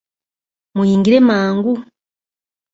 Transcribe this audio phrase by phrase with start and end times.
[0.75, 1.73] Muyingire mangu!